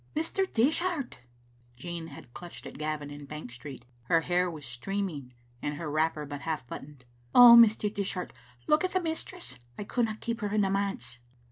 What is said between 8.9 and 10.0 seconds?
the mistress! I